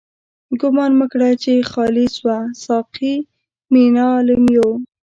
ګومان 0.59 0.91
مه 0.99 1.05
کړه 1.11 1.29
چی 1.43 1.53
خالی 1.71 2.05
شوه، 2.17 2.37
ساقی 2.63 3.15
مينا 3.71 4.09
له 4.25 4.35
ميو 4.43 4.69